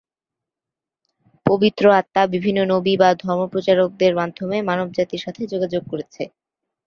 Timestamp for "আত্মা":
1.99-2.21